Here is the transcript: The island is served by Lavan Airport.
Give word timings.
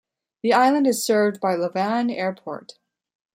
The 0.41 0.53
island 0.53 0.87
is 0.87 1.05
served 1.05 1.39
by 1.39 1.53
Lavan 1.55 2.11
Airport. 2.11 2.79